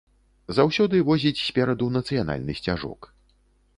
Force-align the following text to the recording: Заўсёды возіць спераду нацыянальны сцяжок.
Заўсёды 0.59 1.01
возіць 1.09 1.41
спераду 1.49 1.91
нацыянальны 1.99 2.59
сцяжок. 2.61 3.11